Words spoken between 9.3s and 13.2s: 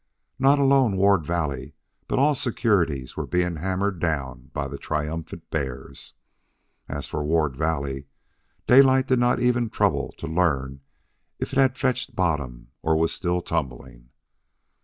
even trouble to learn if it had fetched bottom or was